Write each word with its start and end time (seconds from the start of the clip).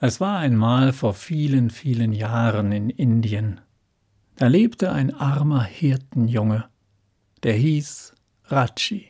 Es 0.00 0.20
war 0.20 0.38
einmal 0.38 0.92
vor 0.92 1.12
vielen, 1.12 1.70
vielen 1.70 2.12
Jahren 2.12 2.70
in 2.70 2.88
Indien. 2.88 3.60
Da 4.36 4.46
lebte 4.46 4.92
ein 4.92 5.12
armer 5.12 5.64
Hirtenjunge, 5.64 6.66
der 7.42 7.54
hieß 7.54 8.14
Rachi. 8.44 9.08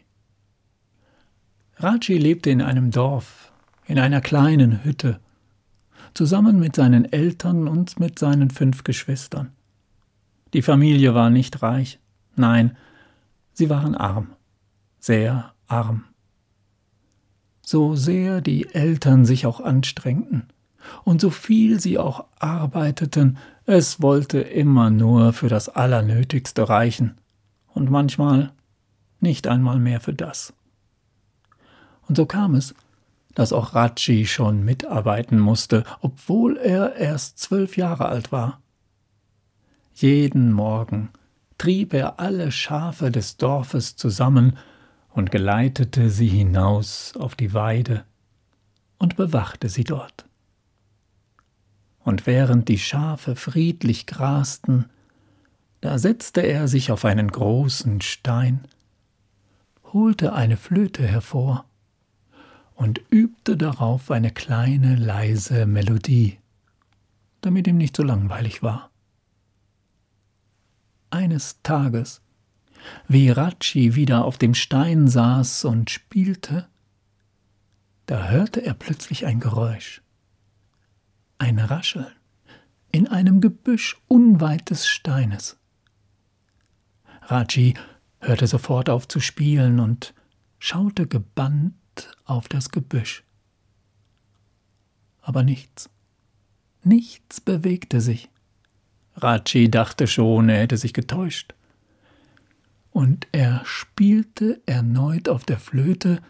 Rachi 1.77 2.17
lebte 2.17 2.49
in 2.49 2.63
einem 2.63 2.91
Dorf, 2.91 3.53
in 3.87 3.99
einer 3.99 4.23
kleinen 4.23 4.83
Hütte, 4.83 5.21
zusammen 6.15 6.59
mit 6.59 6.75
seinen 6.75 7.05
Eltern 7.05 7.69
und 7.69 8.01
mit 8.01 8.19
seinen 8.19 8.49
fünf 8.49 8.83
Geschwistern. 8.83 9.53
Die 10.55 10.63
Familie 10.63 11.15
war 11.15 11.29
nicht 11.29 11.63
reich, 11.63 12.01
nein, 12.35 12.79
sie 13.53 13.69
waren 13.69 13.95
arm, 13.95 14.33
sehr 14.99 15.53
arm. 15.67 16.05
So 17.61 17.95
sehr 17.95 18.41
die 18.41 18.73
Eltern 18.73 19.27
sich 19.27 19.45
auch 19.45 19.61
anstrengten, 19.61 20.49
und 21.05 21.21
so 21.21 21.31
viel 21.31 21.81
sie 21.81 21.99
auch 21.99 22.25
arbeiteten, 22.39 23.39
es 23.67 24.01
wollte 24.01 24.41
immer 24.41 24.91
nur 24.91 25.33
für 25.33 25.49
das 25.49 25.69
Allernötigste 25.69 26.69
reichen, 26.69 27.19
und 27.75 27.91
manchmal 27.91 28.53
nicht 29.21 29.47
einmal 29.47 29.79
mehr 29.79 30.01
für 30.01 30.15
das. 30.15 30.53
Und 32.09 32.17
so 32.17 32.27
kam 32.27 32.55
es, 32.55 32.75
dass 33.35 33.53
auch 33.53 33.75
Ratschi 33.75 34.27
schon 34.27 34.65
mitarbeiten 34.65 35.39
musste, 35.39 35.85
obwohl 36.01 36.57
er 36.57 36.97
erst 36.97 37.39
zwölf 37.39 37.77
Jahre 37.77 38.07
alt 38.07 38.33
war. 38.33 38.61
Jeden 39.95 40.53
Morgen 40.53 41.11
trieb 41.57 41.93
er 41.93 42.19
alle 42.19 42.51
Schafe 42.51 43.11
des 43.11 43.37
Dorfes 43.37 43.97
zusammen 43.97 44.57
und 45.11 45.31
geleitete 45.31 46.11
sie 46.11 46.29
hinaus 46.29 47.15
auf 47.17 47.35
die 47.35 47.53
Weide 47.53 48.05
und 48.99 49.17
bewachte 49.17 49.69
sie 49.69 49.85
dort 49.85 50.28
und 52.09 52.27
während 52.27 52.69
die 52.69 52.79
Schafe 52.79 53.37
friedlich 53.37 54.07
grasten, 54.07 54.87
da 55.83 55.99
setzte 55.99 56.41
er 56.41 56.67
sich 56.67 56.91
auf 56.91 57.05
einen 57.05 57.31
großen 57.31 58.01
Stein, 58.01 58.67
holte 59.93 60.33
eine 60.33 60.57
Flöte 60.57 61.07
hervor 61.07 61.67
und 62.75 63.03
übte 63.11 63.59
darauf 63.59 64.11
eine 64.11 64.31
kleine 64.31 64.97
leise 64.97 65.67
Melodie, 65.67 66.39
damit 67.43 67.67
ihm 67.67 67.77
nicht 67.77 67.95
so 67.95 68.03
langweilig 68.03 68.63
war. 68.63 68.91
Eines 71.11 71.61
Tages, 71.63 72.23
wie 73.07 73.29
Ratschi 73.29 73.97
wieder 73.97 74.25
auf 74.25 74.39
dem 74.39 74.55
Stein 74.55 75.09
saß 75.09 75.67
und 75.67 75.91
spielte, 75.91 76.69
da 78.07 78.29
hörte 78.29 78.65
er 78.65 78.73
plötzlich 78.73 79.27
ein 79.27 79.41
Geräusch 79.41 80.01
ein 81.39 81.59
Rascheln 81.59 82.13
in 82.91 83.07
einem 83.07 83.41
Gebüsch 83.41 83.97
unweit 84.09 84.71
des 84.71 84.87
Steines. 84.89 85.57
Raji 87.23 87.75
hörte 88.21 88.47
sofort 88.47 88.91
auf 88.91 89.07
zu 89.07 89.21
spielen 89.21 89.81
und 89.81 90.15
schaute 90.59 91.07
gebannt 91.07 91.75
auf 92.25 92.49
das 92.49 92.71
Gebüsch. 92.71 93.25
Aber 95.21 95.43
nichts, 95.43 95.91
nichts 96.83 97.41
bewegte 97.41 98.01
sich. 98.01 98.31
Raji 99.15 99.71
dachte 99.71 100.07
schon, 100.07 100.49
er 100.49 100.61
hätte 100.61 100.77
sich 100.77 100.95
getäuscht. 100.95 101.55
Und 102.91 103.29
er 103.33 103.63
spielte 103.65 104.63
erneut 104.65 105.29
auf 105.29 105.45
der 105.45 105.59
Flöte, 105.59 106.23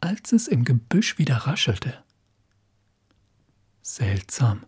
als 0.00 0.32
es 0.32 0.48
im 0.48 0.64
Gebüsch 0.64 1.18
wieder 1.18 1.36
raschelte. 1.36 1.94
Seltsam. 3.82 4.62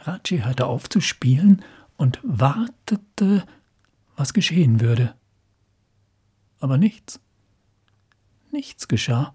Raji 0.00 0.40
hörte 0.40 0.66
auf 0.66 0.88
zu 0.88 1.00
spielen 1.00 1.64
und 1.96 2.18
wartete, 2.24 3.46
was 4.16 4.34
geschehen 4.34 4.80
würde. 4.80 5.14
Aber 6.58 6.76
nichts. 6.76 7.20
Nichts 8.50 8.88
geschah. 8.88 9.34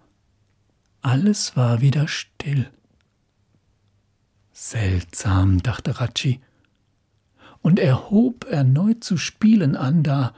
Alles 1.01 1.55
war 1.55 1.79
wieder 1.79 2.07
still. 2.07 2.69
Seltsam, 4.51 5.63
dachte 5.63 6.01
Raji. 6.01 6.41
Und 7.61 7.79
er 7.79 8.09
hob 8.09 8.45
erneut 8.45 9.03
zu 9.05 9.15
spielen 9.15 9.77
an, 9.77 10.03
da 10.03 10.33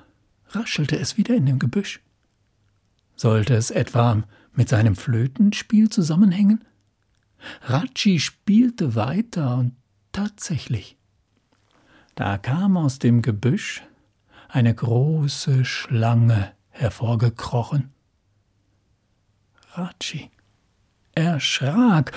raschelte 0.49 0.97
es 0.97 1.17
wieder 1.17 1.35
in 1.35 1.47
dem 1.47 1.57
Gebüsch. 1.57 2.01
Sollte 3.15 3.55
es 3.55 3.71
etwa 3.71 4.23
mit 4.53 4.69
seinem 4.69 4.95
Flötenspiel 4.95 5.89
zusammenhängen? 5.89 6.63
Ratschi 7.63 8.19
spielte 8.19 8.95
weiter 8.95 9.57
und 9.57 9.75
tatsächlich. 10.11 10.97
Da 12.15 12.37
kam 12.37 12.77
aus 12.77 12.99
dem 12.99 13.21
Gebüsch 13.21 13.83
eine 14.49 14.73
große 14.73 15.65
Schlange 15.65 16.51
hervorgekrochen. 16.69 17.91
Ratschi 19.73 20.29
erschrak 21.15 22.11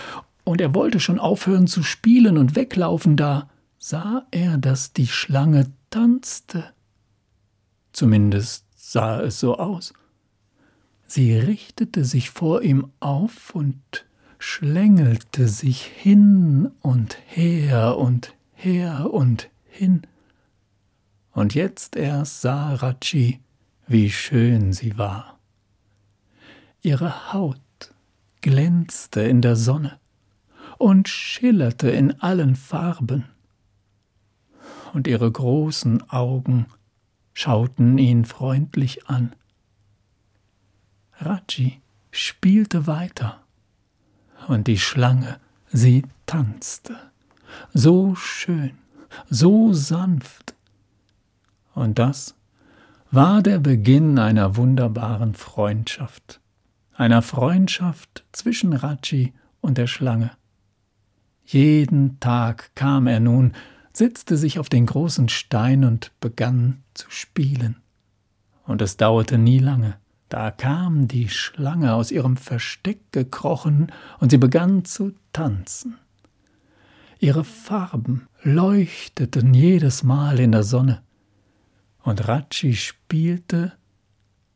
und 0.44 0.60
er 0.60 0.74
wollte 0.74 1.00
schon 1.00 1.18
aufhören 1.18 1.66
zu 1.66 1.82
spielen 1.82 2.38
und 2.38 2.56
weglaufen, 2.56 3.16
da 3.16 3.48
sah 3.78 4.26
er, 4.30 4.58
dass 4.58 4.92
die 4.92 5.06
Schlange 5.06 5.72
tanzte. 5.90 6.72
Zumindest 7.92 8.66
sah 8.74 9.20
es 9.20 9.40
so 9.40 9.56
aus. 9.58 9.92
Sie 11.06 11.36
richtete 11.36 12.04
sich 12.04 12.30
vor 12.30 12.62
ihm 12.62 12.90
auf 13.00 13.54
und 13.54 13.80
schlängelte 14.46 15.48
sich 15.48 15.82
hin 15.82 16.70
und 16.82 17.16
her 17.26 17.96
und 17.96 18.34
her 18.52 19.10
und 19.10 19.48
hin. 19.64 20.02
Und 21.32 21.54
jetzt 21.54 21.96
erst 21.96 22.42
sah 22.42 22.74
Rachi, 22.74 23.40
wie 23.86 24.10
schön 24.10 24.74
sie 24.74 24.98
war. 24.98 25.40
Ihre 26.82 27.32
Haut 27.32 27.58
glänzte 28.42 29.22
in 29.22 29.40
der 29.40 29.56
Sonne 29.56 29.98
und 30.76 31.08
schillerte 31.08 31.90
in 31.90 32.20
allen 32.20 32.54
Farben, 32.54 33.24
und 34.92 35.08
ihre 35.08 35.32
großen 35.32 36.08
Augen 36.10 36.66
schauten 37.32 37.96
ihn 37.96 38.26
freundlich 38.26 39.08
an. 39.08 39.34
Raji 41.14 41.80
spielte 42.12 42.86
weiter 42.86 43.43
und 44.48 44.66
die 44.66 44.78
Schlange, 44.78 45.38
sie 45.72 46.04
tanzte, 46.26 46.96
so 47.72 48.14
schön, 48.14 48.72
so 49.28 49.72
sanft. 49.72 50.54
Und 51.74 51.98
das 51.98 52.34
war 53.10 53.42
der 53.42 53.58
Beginn 53.58 54.18
einer 54.18 54.56
wunderbaren 54.56 55.34
Freundschaft, 55.34 56.40
einer 56.94 57.22
Freundschaft 57.22 58.24
zwischen 58.32 58.72
Raji 58.72 59.32
und 59.60 59.78
der 59.78 59.86
Schlange. 59.86 60.32
Jeden 61.44 62.18
Tag 62.20 62.74
kam 62.74 63.06
er 63.06 63.20
nun, 63.20 63.52
setzte 63.92 64.36
sich 64.36 64.58
auf 64.58 64.68
den 64.68 64.86
großen 64.86 65.28
Stein 65.28 65.84
und 65.84 66.12
begann 66.20 66.82
zu 66.94 67.10
spielen. 67.10 67.76
Und 68.66 68.82
es 68.82 68.96
dauerte 68.96 69.38
nie 69.38 69.58
lange. 69.58 69.96
Da 70.28 70.50
kam 70.50 71.06
die 71.06 71.28
Schlange 71.28 71.94
aus 71.94 72.10
ihrem 72.10 72.36
Versteck 72.36 73.12
gekrochen, 73.12 73.92
und 74.20 74.30
sie 74.30 74.38
begann 74.38 74.84
zu 74.84 75.12
tanzen. 75.32 75.98
Ihre 77.20 77.44
Farben 77.44 78.26
leuchteten 78.42 79.54
jedes 79.54 80.02
Mal 80.02 80.40
in 80.40 80.52
der 80.52 80.62
Sonne, 80.62 81.02
und 82.02 82.26
Ratschi 82.28 82.74
spielte, 82.74 83.72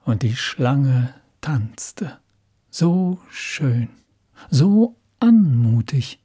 und 0.04 0.22
die 0.22 0.36
Schlange 0.36 1.14
tanzte, 1.40 2.18
so 2.70 3.18
schön, 3.30 3.88
so 4.50 4.96
anmutig, 5.20 6.18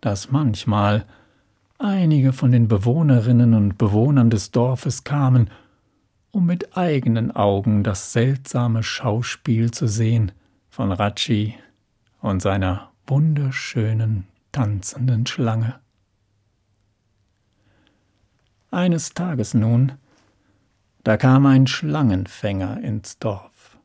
dass 0.00 0.30
manchmal 0.30 1.06
einige 1.78 2.32
von 2.32 2.52
den 2.52 2.68
Bewohnerinnen 2.68 3.54
und 3.54 3.78
Bewohnern 3.78 4.30
des 4.30 4.50
Dorfes 4.50 5.04
kamen 5.04 5.50
um 6.32 6.46
mit 6.46 6.76
eigenen 6.76 7.34
Augen 7.34 7.82
das 7.82 8.12
seltsame 8.12 8.82
Schauspiel 8.82 9.70
zu 9.70 9.86
sehen 9.86 10.32
von 10.68 10.92
Rachi 10.92 11.54
und 12.20 12.40
seiner 12.40 12.90
wunderschönen 13.06 14.26
tanzenden 14.52 15.26
Schlange. 15.26 15.80
Eines 18.70 19.14
Tages 19.14 19.54
nun, 19.54 19.92
da 21.02 21.16
kam 21.16 21.46
ein 21.46 21.66
Schlangenfänger 21.66 22.80
ins 22.82 23.18
Dorf. 23.18 23.78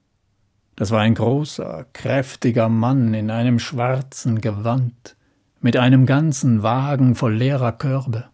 Das 0.76 0.92
war 0.92 1.02
ein 1.02 1.16
großer, 1.16 1.86
kräftiger 1.94 2.70
Mann 2.70 3.14
in 3.14 3.32
einem 3.32 3.60
schwarzen 3.60 4.42
Gewand, 4.42 5.16
mit 5.62 5.78
einem 5.78 6.06
ganzen 6.06 6.62
Wagen 6.62 7.16
voll 7.16 7.36
leerer 7.36 7.72
Körbe. 7.72 8.26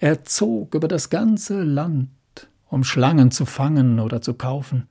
Er 0.00 0.24
zog 0.24 0.74
über 0.74 0.88
das 0.88 1.08
ganze 1.08 1.62
Land 1.62 2.10
um 2.74 2.82
Schlangen 2.82 3.30
zu 3.30 3.46
fangen 3.46 4.00
oder 4.00 4.20
zu 4.20 4.34
kaufen, 4.34 4.88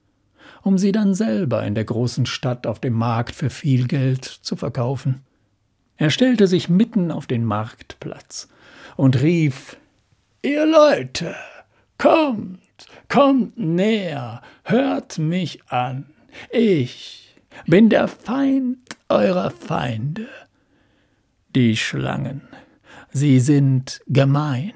um 0.62 0.78
sie 0.78 0.94
dann 0.94 1.14
selber 1.14 1.66
in 1.66 1.76
der 1.76 1.84
großen 1.84 2.26
Stadt 2.26 2.66
auf 2.66 2.80
dem 2.80 2.94
Markt 2.94 3.36
für 3.36 3.50
viel 3.50 3.88
Geld 3.88 4.24
zu 4.24 4.56
verkaufen. 4.56 5.22
Er 5.98 6.10
stellte 6.10 6.48
sich 6.48 6.70
mitten 6.70 7.12
auf 7.12 7.28
den 7.28 7.44
Marktplatz 7.44 8.48
und 8.96 9.22
rief 9.22 9.76
Ihr 10.42 10.66
Leute, 10.66 11.36
kommt, 11.98 12.62
kommt 13.10 13.58
näher, 13.58 14.42
hört 14.64 15.18
mich 15.18 15.60
an. 15.68 16.06
Ich 16.52 17.36
bin 17.66 17.90
der 17.90 18.08
Feind 18.08 18.80
eurer 19.10 19.52
Feinde. 19.52 20.28
Die 21.54 21.76
Schlangen, 21.76 22.42
sie 23.12 23.42
sind 23.42 24.02
gemein, 24.08 24.74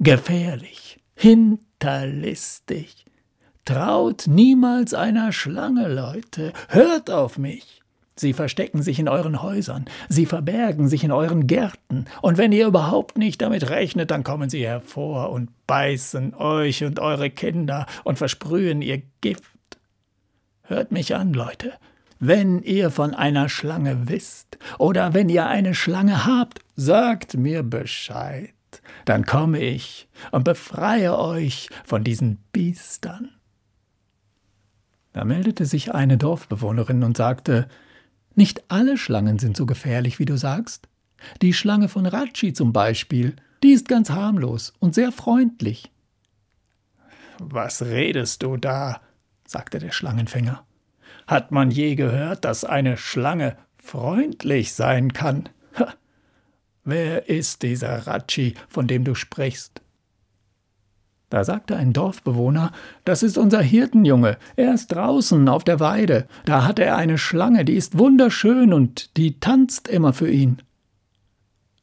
gefährlich, 0.00 0.89
hinterlistig. 1.20 3.04
Traut 3.66 4.26
niemals 4.26 4.94
einer 4.94 5.32
Schlange, 5.32 5.86
Leute, 5.86 6.54
hört 6.68 7.10
auf 7.10 7.36
mich. 7.36 7.82
Sie 8.16 8.32
verstecken 8.32 8.82
sich 8.82 8.98
in 8.98 9.08
euren 9.08 9.42
Häusern, 9.42 9.84
sie 10.08 10.24
verbergen 10.24 10.88
sich 10.88 11.04
in 11.04 11.12
euren 11.12 11.46
Gärten, 11.46 12.06
und 12.22 12.38
wenn 12.38 12.52
ihr 12.52 12.66
überhaupt 12.66 13.18
nicht 13.18 13.42
damit 13.42 13.68
rechnet, 13.68 14.10
dann 14.10 14.24
kommen 14.24 14.48
sie 14.48 14.66
hervor 14.66 15.30
und 15.30 15.50
beißen 15.66 16.34
euch 16.34 16.84
und 16.84 16.98
eure 16.98 17.28
Kinder 17.28 17.86
und 18.04 18.16
versprühen 18.16 18.80
ihr 18.80 19.02
Gift. 19.20 19.44
Hört 20.62 20.90
mich 20.90 21.14
an, 21.14 21.34
Leute. 21.34 21.74
Wenn 22.18 22.62
ihr 22.62 22.90
von 22.90 23.14
einer 23.14 23.48
Schlange 23.50 24.08
wisst 24.08 24.58
oder 24.78 25.12
wenn 25.12 25.28
ihr 25.28 25.46
eine 25.46 25.74
Schlange 25.74 26.24
habt, 26.24 26.60
sagt 26.76 27.36
mir 27.36 27.62
Bescheid. 27.62 28.54
Dann 29.04 29.24
komme 29.24 29.60
ich 29.60 30.08
und 30.30 30.44
befreie 30.44 31.18
euch 31.18 31.68
von 31.84 32.04
diesen 32.04 32.38
Biestern. 32.52 33.30
Da 35.12 35.24
meldete 35.24 35.66
sich 35.66 35.94
eine 35.94 36.18
Dorfbewohnerin 36.18 37.02
und 37.02 37.16
sagte, 37.16 37.68
nicht 38.34 38.70
alle 38.70 38.96
Schlangen 38.96 39.38
sind 39.38 39.56
so 39.56 39.66
gefährlich, 39.66 40.18
wie 40.18 40.24
du 40.24 40.36
sagst. 40.38 40.88
Die 41.42 41.52
Schlange 41.52 41.88
von 41.88 42.06
Ratschi 42.06 42.52
zum 42.52 42.72
Beispiel, 42.72 43.36
die 43.62 43.72
ist 43.72 43.88
ganz 43.88 44.10
harmlos 44.10 44.72
und 44.78 44.94
sehr 44.94 45.12
freundlich. 45.12 45.90
Was 47.38 47.82
redest 47.82 48.42
du 48.42 48.56
da? 48.56 49.00
sagte 49.46 49.78
der 49.78 49.92
Schlangenfänger. 49.92 50.64
Hat 51.26 51.50
man 51.50 51.70
je 51.70 51.94
gehört, 51.96 52.44
dass 52.44 52.64
eine 52.64 52.96
Schlange 52.96 53.56
freundlich 53.78 54.74
sein 54.74 55.12
kann? 55.12 55.48
Ha. 55.78 55.94
Wer 56.84 57.28
ist 57.28 57.62
dieser 57.62 58.06
Ratschi, 58.06 58.54
von 58.68 58.86
dem 58.86 59.04
du 59.04 59.14
sprichst? 59.14 59.82
Da 61.28 61.44
sagte 61.44 61.76
ein 61.76 61.92
Dorfbewohner, 61.92 62.72
das 63.04 63.22
ist 63.22 63.38
unser 63.38 63.62
Hirtenjunge, 63.62 64.36
er 64.56 64.74
ist 64.74 64.88
draußen 64.88 65.48
auf 65.48 65.62
der 65.62 65.78
Weide, 65.78 66.26
da 66.44 66.64
hat 66.64 66.80
er 66.80 66.96
eine 66.96 67.18
Schlange, 67.18 67.64
die 67.64 67.74
ist 67.74 67.98
wunderschön 67.98 68.72
und 68.72 69.16
die 69.16 69.38
tanzt 69.38 69.86
immer 69.86 70.12
für 70.12 70.28
ihn. 70.28 70.60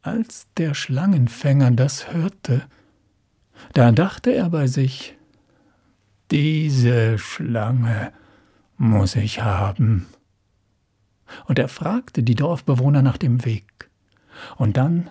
Als 0.02 0.48
der 0.58 0.74
Schlangenfänger 0.74 1.72
das 1.72 2.12
hörte, 2.12 2.64
da 3.74 3.92
dachte 3.92 4.32
er 4.32 4.50
bei 4.50 4.68
sich, 4.68 5.16
diese 6.30 7.18
Schlange 7.18 8.12
muss 8.78 9.16
ich 9.16 9.42
haben. 9.42 10.08
Und 11.46 11.58
er 11.58 11.70
fragte 11.70 12.22
die 12.22 12.36
Dorfbewohner 12.36 13.02
nach 13.02 13.18
dem 13.18 13.46
Weg, 13.46 13.87
und 14.58 14.78
dann 14.78 15.10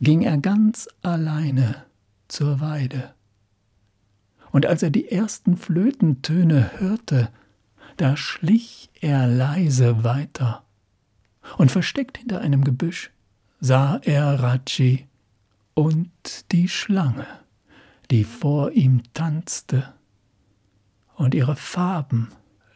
ging 0.00 0.22
er 0.22 0.38
ganz 0.38 0.88
alleine 1.02 1.84
zur 2.28 2.60
Weide. 2.60 3.14
Und 4.50 4.66
als 4.66 4.82
er 4.82 4.90
die 4.90 5.10
ersten 5.10 5.56
Flötentöne 5.56 6.78
hörte, 6.78 7.30
da 7.96 8.16
schlich 8.16 8.90
er 9.00 9.26
leise 9.26 10.04
weiter, 10.04 10.64
und 11.58 11.70
versteckt 11.70 12.18
hinter 12.18 12.40
einem 12.40 12.64
Gebüsch 12.64 13.10
sah 13.60 13.98
er 14.02 14.40
Raji 14.40 15.06
und 15.74 16.52
die 16.52 16.68
Schlange, 16.68 17.26
die 18.10 18.24
vor 18.24 18.72
ihm 18.72 19.02
tanzte, 19.12 19.92
und 21.16 21.34
ihre 21.34 21.56
Farben 21.56 22.30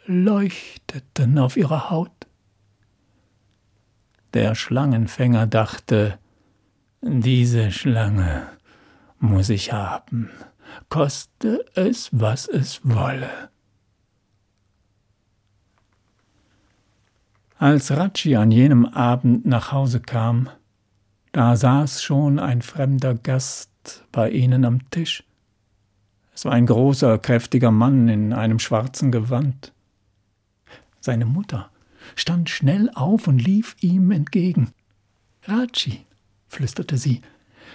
leuchteten 0.06 1.38
auf 1.38 1.56
ihrer 1.56 1.90
Haut. 1.90 2.17
Der 4.34 4.54
Schlangenfänger 4.54 5.46
dachte, 5.46 6.18
diese 7.00 7.70
Schlange 7.70 8.48
muss 9.18 9.48
ich 9.48 9.72
haben 9.72 10.30
koste 10.88 11.64
es, 11.74 12.10
was 12.12 12.48
es 12.48 12.80
wolle. 12.84 13.50
Als 17.58 17.90
Ratschi 17.90 18.36
an 18.36 18.50
jenem 18.52 18.86
Abend 18.86 19.44
nach 19.44 19.72
Hause 19.72 20.00
kam, 20.00 20.48
da 21.32 21.56
saß 21.56 22.02
schon 22.02 22.38
ein 22.38 22.62
fremder 22.62 23.14
Gast 23.14 24.04
bei 24.12 24.30
ihnen 24.30 24.64
am 24.64 24.88
Tisch. 24.90 25.24
Es 26.34 26.44
war 26.44 26.52
ein 26.52 26.66
großer, 26.66 27.18
kräftiger 27.18 27.72
Mann 27.72 28.08
in 28.08 28.32
einem 28.32 28.60
schwarzen 28.60 29.10
Gewand. 29.10 29.72
Seine 31.00 31.26
Mutter 31.26 31.70
stand 32.16 32.50
schnell 32.50 32.90
auf 32.94 33.26
und 33.26 33.38
lief 33.38 33.76
ihm 33.80 34.10
entgegen. 34.10 34.70
Ratschi, 35.44 36.04
flüsterte 36.48 36.98
sie, 36.98 37.22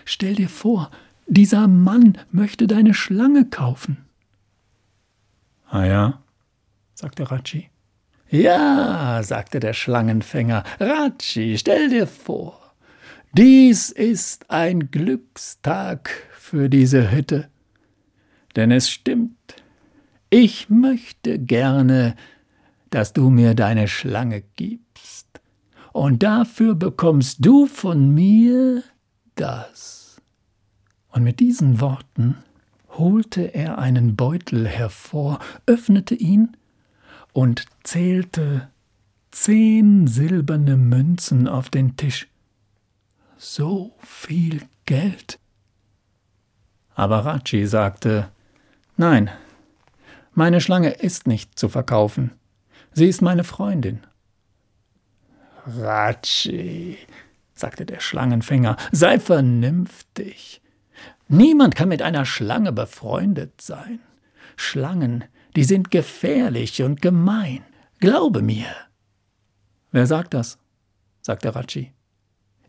stell 0.06 0.36
dir 0.36 0.50
vor, 0.50 0.92
dieser 1.28 1.68
Mann 1.68 2.18
möchte 2.32 2.68
deine 2.68 2.94
Schlange 2.94 3.46
kaufen. 3.46 4.06
Ah 5.70 5.86
ja, 5.86 6.22
sagte 6.94 7.32
Ratschi. 7.32 7.70
Ja, 8.30 9.22
sagte 9.24 9.60
der 9.60 9.74
Schlangenfänger, 9.74 10.64
Ratschi, 10.80 11.58
stell 11.58 11.90
dir 11.90 12.08
vor, 12.08 12.74
dies 13.34 13.90
ist 13.90 14.50
ein 14.50 14.92
Glückstag 14.92 16.10
für 16.32 16.70
diese 16.70 17.12
Hütte. 17.12 17.50
Denn 18.56 18.72
es 18.72 18.90
stimmt, 18.90 19.56
ich 20.30 20.70
möchte 20.70 21.40
gerne, 21.40 22.16
dass 22.94 23.12
du 23.12 23.30
mir 23.30 23.56
deine 23.56 23.88
Schlange 23.88 24.44
gibst, 24.56 25.42
und 25.94 26.24
dafür 26.24 26.76
bekommst 26.76 27.44
du 27.46 27.66
von 27.66 28.14
mir 28.14 28.84
das. 29.36 30.22
Und 31.10 31.24
mit 31.24 31.40
diesen 31.40 31.82
Worten 31.82 32.38
holte 32.90 33.54
er 33.54 33.78
einen 33.78 34.16
Beutel 34.16 34.68
hervor, 34.68 35.40
öffnete 35.66 36.16
ihn 36.16 36.56
und 37.32 37.66
zählte 37.84 38.70
zehn 39.32 40.06
silberne 40.08 40.78
Münzen 40.78 41.48
auf 41.48 41.70
den 41.70 41.98
Tisch. 41.98 42.28
So 43.38 43.96
viel 44.00 44.62
Geld. 44.86 45.40
Aber 46.94 47.26
Rachi 47.26 47.66
sagte 47.66 48.30
Nein, 48.98 49.32
meine 50.34 50.62
Schlange 50.62 50.90
ist 50.90 51.26
nicht 51.26 51.58
zu 51.58 51.70
verkaufen. 51.70 52.32
Sie 52.94 53.08
ist 53.08 53.22
meine 53.22 53.44
Freundin. 53.44 54.02
Rachi, 55.66 56.98
sagte 57.54 57.86
der 57.86 58.00
Schlangenfänger, 58.00 58.78
sei 58.92 59.20
vernünftig. 59.20 60.62
Niemand 61.28 61.76
kann 61.76 61.90
mit 61.90 62.02
einer 62.02 62.26
Schlange 62.26 62.72
befreundet 62.72 63.62
sein. 63.62 64.00
Schlangen, 64.56 65.24
die 65.56 65.64
sind 65.64 65.90
gefährlich 65.90 66.84
und 66.84 67.02
gemein. 67.02 67.64
Glaube 68.00 68.42
mir. 68.42 68.68
Wer 69.92 70.06
sagt 70.06 70.34
das? 70.34 70.60
sagte 71.22 71.56
Ratschi. 71.56 71.94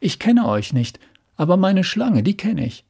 Ich 0.00 0.18
kenne 0.18 0.46
euch 0.46 0.72
nicht, 0.72 1.00
aber 1.36 1.56
meine 1.56 1.82
Schlange, 1.82 2.22
die 2.22 2.36
kenne 2.36 2.66
ich. 2.66 2.84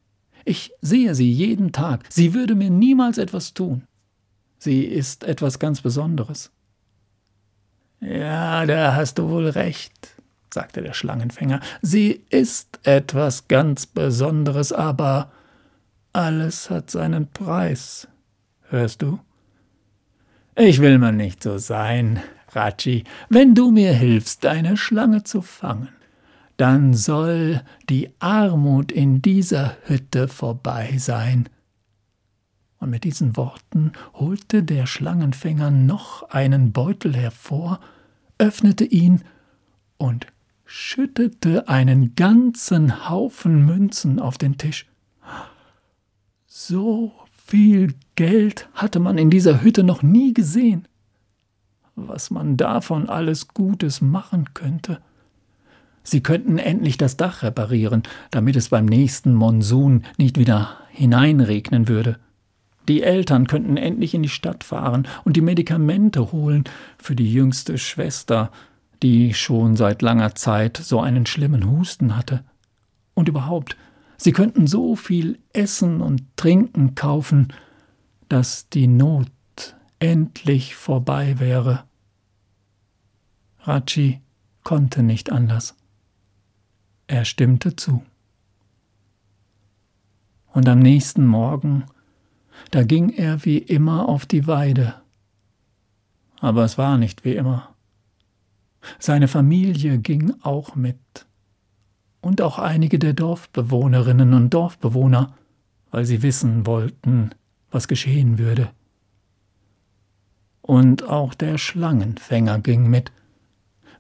Ich 0.45 0.73
sehe 0.83 1.15
sie 1.15 1.31
jeden 1.31 1.73
Tag. 1.73 2.05
Sie 2.11 2.35
würde 2.35 2.55
mir 2.55 2.71
niemals 2.71 3.19
etwas 3.19 3.55
tun. 3.55 3.87
Sie 4.59 4.85
ist 4.85 5.25
etwas 5.25 5.59
ganz 5.59 5.81
Besonderes. 5.81 6.53
Ja, 8.05 8.67
da 8.67 8.95
hast 8.95 9.19
du 9.19 9.31
wohl 9.31 9.49
recht, 9.49 10.11
sagte 10.53 10.83
der 10.83 10.93
Schlangenfänger. 10.93 11.61
Sie 11.81 12.23
ist 12.29 12.81
etwas 12.83 13.49
ganz 13.49 13.87
Besonderes, 13.87 14.73
aber 14.73 15.33
alles 16.13 16.69
hat 16.69 16.91
seinen 16.91 17.31
Preis. 17.31 18.07
Hörst 18.69 19.01
du? 19.01 19.21
Ich 20.55 20.81
will 20.81 20.99
mal 20.99 21.13
nicht 21.13 21.43
so 21.43 21.57
sein, 21.57 22.23
Ratschi. 22.53 23.05
Wenn 23.31 23.55
du 23.55 23.71
mir 23.71 23.95
hilfst, 23.95 24.45
deine 24.45 24.77
Schlange 24.77 25.25
zu 25.25 25.41
fangen, 25.41 25.89
dann 26.59 26.93
soll 26.93 27.63
die 27.89 28.11
Armut 28.19 28.93
in 28.93 29.23
dieser 29.23 29.77
Hütte 29.87 30.29
vorbei 30.29 30.97
sein. 30.99 31.49
Und 32.79 32.91
mit 32.91 33.05
diesen 33.05 33.37
Worten 33.39 33.93
holte 34.13 34.63
der 34.63 34.85
Schlangenfänger 34.87 35.71
noch 35.71 36.29
einen 36.29 36.73
Beutel 36.73 37.17
hervor, 37.17 37.81
öffnete 38.39 38.85
ihn 38.85 39.23
und 39.97 40.27
schüttete 40.65 41.69
einen 41.69 42.15
ganzen 42.15 43.09
Haufen 43.09 43.65
Münzen 43.65 44.19
auf 44.19 44.39
den 44.39 44.59
Tisch. 44.59 44.87
So 46.47 47.13
viel 47.47 47.95
Geld 48.17 48.69
hatte 48.75 49.01
man 49.01 49.19
in 49.19 49.31
dieser 49.31 49.63
Hütte 49.63 49.85
noch 49.85 50.03
nie 50.03 50.33
gesehen. 50.33 50.89
Was 51.97 52.31
man 52.31 52.57
davon 52.57 53.09
alles 53.09 53.49
Gutes 53.49 54.01
machen 54.01 54.53
könnte. 54.55 55.01
Sie 56.03 56.23
könnten 56.23 56.59
endlich 56.59 56.99
das 56.99 57.17
Dach 57.17 57.43
reparieren, 57.43 58.03
damit 58.31 58.57
es 58.57 58.69
beim 58.69 58.85
nächsten 58.85 59.33
Monsun 59.33 60.05
nicht 60.19 60.39
wieder 60.39 60.77
hineinregnen 60.91 61.89
würde. 61.89 62.19
Die 62.89 63.03
Eltern 63.03 63.47
könnten 63.47 63.77
endlich 63.77 64.15
in 64.15 64.23
die 64.23 64.29
Stadt 64.29 64.65
fahren 64.65 65.09
und 65.25 65.37
die 65.37 65.41
Medikamente 65.41 66.33
holen 66.33 66.65
für 66.99 67.17
die 67.17 67.33
jüngste 67.33 67.79
Schwester, 67.79 68.51
die 69.03 69.35
schon 69.35 69.77
seit 69.77 70.03
langer 70.03 70.35
Zeit 70.35 70.77
so 70.77 71.01
einen 71.01 71.27
schlimmen 71.27 71.71
Husten 71.71 72.17
hatte. 72.17 72.45
Und 73.15 73.29
überhaupt, 73.29 73.77
sie 74.17 74.33
könnten 74.33 74.67
so 74.67 74.97
viel 74.97 75.39
Essen 75.53 76.01
und 76.01 76.23
Trinken 76.37 76.95
kaufen, 76.95 77.53
dass 78.29 78.69
die 78.69 78.87
Not 78.87 79.29
endlich 79.99 80.75
vorbei 80.75 81.39
wäre. 81.39 81.85
Rachi 83.61 84.21
konnte 84.63 85.03
nicht 85.03 85.33
anders. 85.33 85.75
Er 87.07 87.25
stimmte 87.25 87.77
zu. 87.77 88.03
Und 90.53 90.69
am 90.69 90.79
nächsten 90.79 91.27
Morgen, 91.27 91.85
da 92.71 92.83
ging 92.83 93.11
er 93.11 93.45
wie 93.45 93.59
immer 93.59 94.09
auf 94.09 94.27
die 94.27 94.47
Weide. 94.47 94.95
Aber 96.41 96.65
es 96.65 96.77
war 96.79 96.99
nicht 96.99 97.25
wie 97.25 97.35
immer. 97.35 97.75
Seine 98.99 99.29
Familie 99.29 99.99
ging 99.99 100.35
auch 100.43 100.75
mit. 100.75 101.27
Und 102.21 102.41
auch 102.41 102.59
einige 102.59 102.99
der 102.99 103.13
Dorfbewohnerinnen 103.13 104.33
und 104.35 104.51
Dorfbewohner, 104.53 105.35
weil 105.91 106.05
sie 106.05 106.23
wissen 106.23 106.67
wollten, 106.67 107.31
was 107.71 107.89
geschehen 107.89 108.39
würde. 108.39 108.71
Und 110.63 111.09
auch 111.09 111.35
der 111.35 111.59
Schlangenfänger 111.59 112.59
ging 112.61 112.89
mit, 112.89 113.13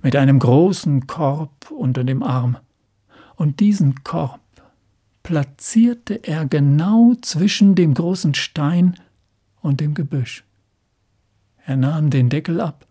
mit 0.02 0.16
einem 0.16 0.38
großen 0.38 1.06
Korb 1.06 1.71
unter 1.71 2.04
dem 2.04 2.23
Arm 2.23 2.56
und 3.37 3.61
diesen 3.61 4.02
Korb 4.04 4.40
platzierte 5.25 6.23
er 6.23 6.47
genau 6.47 7.14
zwischen 7.23 7.75
dem 7.75 7.95
großen 7.95 8.35
Stein 8.35 9.00
und 9.62 9.81
dem 9.81 9.95
Gebüsch. 9.95 10.45
Er 11.66 11.76
nahm 11.76 12.11
den 12.11 12.28
Deckel 12.28 12.61
ab 12.61 12.87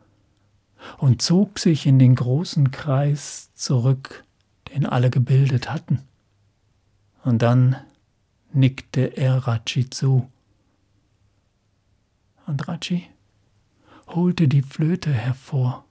und 0.98 1.22
zog 1.22 1.60
sich 1.60 1.86
in 1.86 2.00
den 2.00 2.16
großen 2.16 2.72
Kreis 2.72 3.54
zurück, 3.54 4.25
den 4.74 4.86
alle 4.86 5.12
gebildet 5.12 5.72
hatten. 5.72 6.02
Und 7.24 7.44
dann 7.44 7.78
nickte 8.52 9.16
er 9.16 9.48
Rachi 9.48 9.90
zu. 9.92 10.28
Und 12.48 12.68
Rachi 12.68 13.08
holte 14.08 14.48
die 14.48 14.63
Flöte 14.63 15.13
hervor 15.13 15.86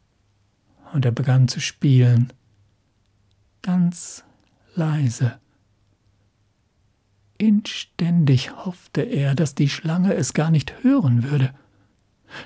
und 0.92 1.04
er 1.04 1.12
begann 1.12 1.46
zu 1.46 1.60
spielen, 1.60 2.32
ganz 3.62 4.24
leise. 4.74 5.38
Inständig 7.42 8.54
hoffte 8.54 9.00
er, 9.00 9.34
dass 9.34 9.56
die 9.56 9.68
Schlange 9.68 10.14
es 10.14 10.32
gar 10.32 10.52
nicht 10.52 10.84
hören 10.84 11.24
würde, 11.24 11.52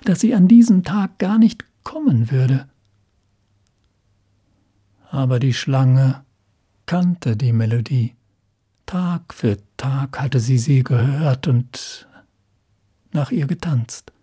dass 0.04 0.20
sie 0.20 0.34
an 0.34 0.48
diesem 0.48 0.84
Tag 0.84 1.18
gar 1.18 1.36
nicht 1.36 1.66
kommen 1.84 2.30
würde. 2.30 2.66
Aber 5.10 5.38
die 5.38 5.52
Schlange 5.52 6.24
kannte 6.86 7.36
die 7.36 7.52
Melodie. 7.52 8.14
Tag 8.86 9.34
für 9.34 9.58
Tag 9.76 10.18
hatte 10.18 10.40
sie 10.40 10.56
sie 10.56 10.82
gehört 10.82 11.46
und 11.46 12.08
nach 13.12 13.30
ihr 13.30 13.46
getanzt. 13.46 14.14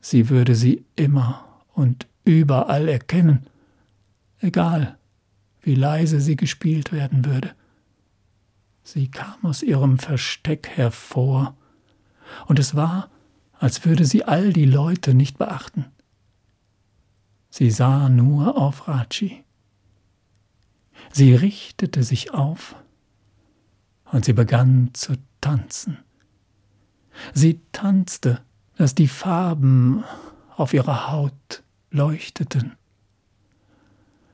Sie 0.00 0.30
würde 0.30 0.54
sie 0.54 0.86
immer 0.96 1.44
und 1.74 2.06
überall 2.24 2.88
erkennen, 2.88 3.46
egal 4.38 4.96
wie 5.60 5.74
leise 5.74 6.18
sie 6.18 6.36
gespielt 6.36 6.92
werden 6.92 7.26
würde. 7.26 7.54
Sie 8.92 9.08
kam 9.08 9.36
aus 9.44 9.62
ihrem 9.62 10.00
Versteck 10.00 10.68
hervor, 10.68 11.56
und 12.46 12.58
es 12.58 12.74
war, 12.74 13.08
als 13.56 13.84
würde 13.84 14.04
sie 14.04 14.24
all 14.24 14.52
die 14.52 14.64
Leute 14.64 15.14
nicht 15.14 15.38
beachten. 15.38 15.84
Sie 17.50 17.70
sah 17.70 18.08
nur 18.08 18.56
auf 18.56 18.88
Rachi. 18.88 19.44
Sie 21.12 21.36
richtete 21.36 22.02
sich 22.02 22.34
auf 22.34 22.74
und 24.10 24.24
sie 24.24 24.32
begann 24.32 24.90
zu 24.92 25.14
tanzen. 25.40 25.98
Sie 27.32 27.60
tanzte, 27.70 28.40
dass 28.76 28.96
die 28.96 29.08
Farben 29.08 30.02
auf 30.56 30.74
ihrer 30.74 31.12
Haut 31.12 31.62
leuchteten. 31.92 32.72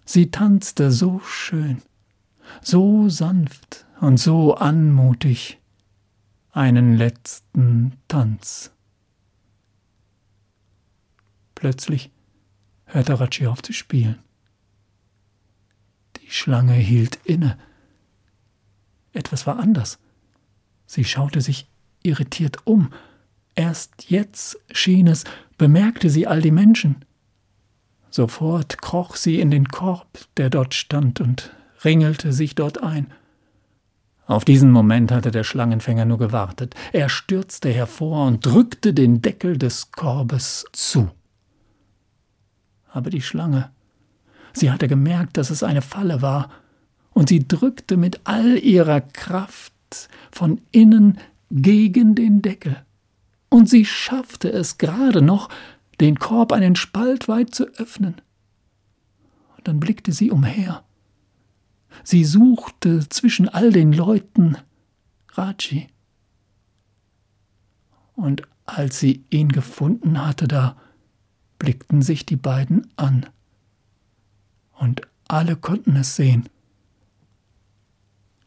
Sie 0.06 0.30
tanzte 0.30 0.90
so 0.90 1.20
schön, 1.20 1.82
so 2.62 3.10
sanft 3.10 3.85
und 4.00 4.18
so 4.18 4.54
anmutig 4.54 5.58
einen 6.52 6.96
letzten 6.96 7.92
Tanz. 8.08 8.72
Plötzlich 11.54 12.10
hörte 12.86 13.18
Rachi 13.18 13.46
auf 13.46 13.62
zu 13.62 13.72
spielen. 13.72 14.18
Die 16.20 16.30
Schlange 16.30 16.74
hielt 16.74 17.16
inne. 17.24 17.58
Etwas 19.12 19.46
war 19.46 19.58
anders. 19.58 19.98
Sie 20.86 21.04
schaute 21.04 21.40
sich 21.40 21.68
irritiert 22.02 22.66
um. 22.66 22.92
Erst 23.54 24.10
jetzt 24.10 24.58
schien 24.70 25.06
es, 25.06 25.24
bemerkte 25.56 26.10
sie 26.10 26.26
all 26.26 26.42
die 26.42 26.50
Menschen. 26.50 27.04
Sofort 28.10 28.80
kroch 28.80 29.16
sie 29.16 29.40
in 29.40 29.50
den 29.50 29.68
Korb, 29.68 30.18
der 30.36 30.50
dort 30.50 30.74
stand, 30.74 31.20
und 31.20 31.54
ringelte 31.84 32.32
sich 32.32 32.54
dort 32.54 32.82
ein. 32.82 33.12
Auf 34.26 34.44
diesen 34.44 34.72
Moment 34.72 35.12
hatte 35.12 35.30
der 35.30 35.44
Schlangenfänger 35.44 36.04
nur 36.04 36.18
gewartet. 36.18 36.74
Er 36.92 37.08
stürzte 37.08 37.70
hervor 37.70 38.26
und 38.26 38.44
drückte 38.44 38.92
den 38.92 39.22
Deckel 39.22 39.56
des 39.56 39.92
Korbes 39.92 40.64
zu. 40.72 41.10
Aber 42.92 43.10
die 43.10 43.22
Schlange, 43.22 43.70
sie 44.52 44.70
hatte 44.70 44.88
gemerkt, 44.88 45.36
dass 45.36 45.50
es 45.50 45.62
eine 45.62 45.82
Falle 45.82 46.22
war, 46.22 46.50
und 47.12 47.30
sie 47.30 47.46
drückte 47.46 47.96
mit 47.96 48.20
all 48.24 48.58
ihrer 48.58 49.00
Kraft 49.00 49.72
von 50.30 50.60
innen 50.70 51.18
gegen 51.50 52.14
den 52.14 52.42
Deckel. 52.42 52.84
Und 53.48 53.70
sie 53.70 53.86
schaffte 53.86 54.50
es 54.50 54.76
gerade 54.76 55.22
noch, 55.22 55.48
den 56.00 56.18
Korb 56.18 56.52
einen 56.52 56.76
Spalt 56.76 57.28
weit 57.28 57.54
zu 57.54 57.64
öffnen. 57.78 58.16
Und 59.56 59.68
dann 59.68 59.80
blickte 59.80 60.12
sie 60.12 60.30
umher. 60.30 60.82
Sie 62.04 62.24
suchte 62.24 63.08
zwischen 63.08 63.48
all 63.48 63.72
den 63.72 63.92
Leuten 63.92 64.56
Raji. 65.32 65.88
Und 68.14 68.42
als 68.64 68.98
sie 68.98 69.24
ihn 69.30 69.50
gefunden 69.50 70.24
hatte, 70.24 70.48
da 70.48 70.76
blickten 71.58 72.02
sich 72.02 72.26
die 72.26 72.36
beiden 72.36 72.86
an. 72.96 73.26
Und 74.72 75.02
alle 75.28 75.56
konnten 75.56 75.96
es 75.96 76.16
sehen. 76.16 76.48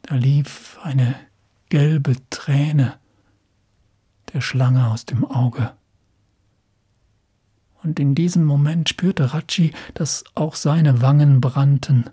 Da 0.02 0.14
lief 0.14 0.78
eine 0.82 1.14
gelbe 1.68 2.16
Träne 2.30 2.98
der 4.32 4.40
Schlange 4.40 4.88
aus 4.88 5.06
dem 5.06 5.24
Auge. 5.24 5.72
Und 7.82 7.98
in 7.98 8.14
diesem 8.14 8.44
Moment 8.44 8.88
spürte 8.88 9.32
Rachi, 9.32 9.72
dass 9.94 10.24
auch 10.34 10.54
seine 10.54 11.00
Wangen 11.00 11.40
brannten. 11.40 12.10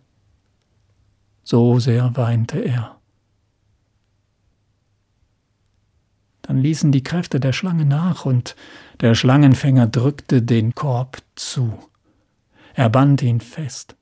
So 1.50 1.80
sehr 1.80 2.14
weinte 2.18 2.60
er. 2.60 2.98
Dann 6.42 6.58
ließen 6.58 6.92
die 6.92 7.06
Kräfte 7.06 7.40
der 7.40 7.54
Schlange 7.54 7.86
nach 7.86 8.26
und 8.26 8.58
der 9.00 9.16
Schlangenfänger 9.16 9.88
drückte 9.88 10.42
den 10.42 10.76
Korb 10.76 11.20
zu. 11.36 11.72
Er 12.74 12.90
band 12.90 13.22
ihn 13.22 13.40
fest. 13.40 13.96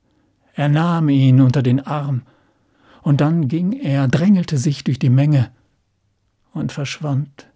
Er 0.54 0.68
nahm 0.68 1.08
ihn 1.08 1.40
unter 1.40 1.62
den 1.62 1.78
Arm. 1.78 2.22
Und 3.02 3.20
dann 3.20 3.46
ging 3.46 3.74
er, 3.74 4.08
drängelte 4.08 4.58
sich 4.58 4.82
durch 4.82 4.98
die 4.98 5.08
Menge 5.08 5.52
und 6.52 6.72
verschwand. 6.72 7.46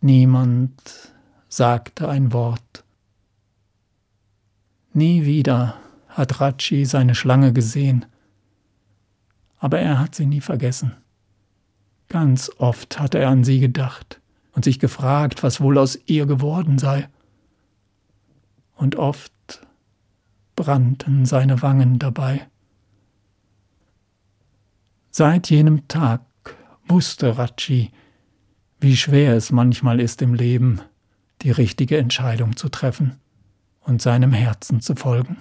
Niemand 0.00 1.12
sagte 1.48 2.08
ein 2.08 2.32
Wort. 2.32 2.82
Nie 4.92 5.24
wieder 5.24 5.76
hat 6.08 6.40
Rachi 6.40 6.84
seine 6.84 7.14
Schlange 7.14 7.52
gesehen, 7.52 8.06
aber 9.58 9.78
er 9.80 9.98
hat 9.98 10.14
sie 10.14 10.26
nie 10.26 10.40
vergessen. 10.40 10.92
Ganz 12.08 12.50
oft 12.58 12.98
hat 12.98 13.14
er 13.14 13.28
an 13.28 13.44
sie 13.44 13.60
gedacht 13.60 14.20
und 14.52 14.64
sich 14.64 14.78
gefragt, 14.78 15.42
was 15.42 15.60
wohl 15.60 15.78
aus 15.78 15.98
ihr 16.06 16.26
geworden 16.26 16.78
sei. 16.78 17.08
Und 18.74 18.96
oft 18.96 19.32
brannten 20.54 21.26
seine 21.26 21.62
Wangen 21.62 21.98
dabei. 21.98 22.46
Seit 25.10 25.50
jenem 25.50 25.88
Tag 25.88 26.22
wusste 26.86 27.38
Rachi, 27.38 27.90
wie 28.80 28.96
schwer 28.96 29.34
es 29.34 29.50
manchmal 29.50 30.00
ist 30.00 30.22
im 30.22 30.34
Leben, 30.34 30.80
die 31.42 31.50
richtige 31.50 31.98
Entscheidung 31.98 32.56
zu 32.56 32.68
treffen 32.68 33.16
und 33.80 34.02
seinem 34.02 34.32
Herzen 34.32 34.80
zu 34.80 34.94
folgen. 34.94 35.38